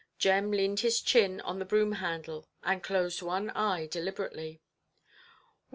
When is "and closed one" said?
2.63-3.51